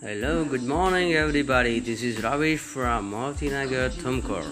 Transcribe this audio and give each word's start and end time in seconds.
Hello, 0.00 0.44
good 0.44 0.62
morning, 0.62 1.14
everybody. 1.14 1.80
This 1.80 2.04
is 2.04 2.22
Ravish 2.22 2.60
from 2.60 3.10
Multinagar, 3.10 3.90
Tumkur. 3.90 4.44